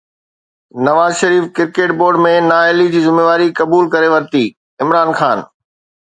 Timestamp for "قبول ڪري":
3.59-4.09